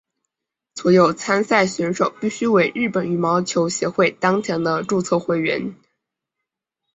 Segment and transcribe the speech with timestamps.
[0.73, 5.75] 所有参赛选手必须为日本羽毛球协会当前的注册会员。